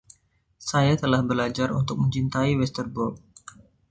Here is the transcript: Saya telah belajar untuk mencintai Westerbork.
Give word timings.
Saya 0.69 0.93
telah 1.03 1.21
belajar 1.29 1.69
untuk 1.79 1.95
mencintai 2.01 2.51
Westerbork. 2.59 3.15